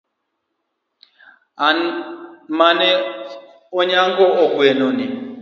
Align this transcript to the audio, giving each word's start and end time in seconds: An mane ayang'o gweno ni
An 1.67 1.77
mane 2.57 2.89
ayang'o 3.79 4.27
gweno 4.53 4.87
ni 4.97 5.05